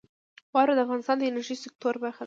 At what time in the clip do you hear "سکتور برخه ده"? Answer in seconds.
1.65-2.19